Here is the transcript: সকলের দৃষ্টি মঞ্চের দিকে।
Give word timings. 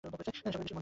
সকলের 0.09 0.25
দৃষ্টি 0.27 0.45
মঞ্চের 0.45 0.61
দিকে। 0.63 0.73